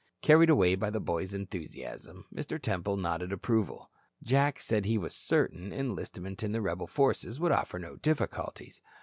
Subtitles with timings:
[0.23, 2.59] Carried away by the boys' enthusiasm, Mr.
[2.59, 3.91] Temple nodded approval.
[4.23, 8.81] Jack said he was certain enlistment in the rebel forces would offer no difficulties.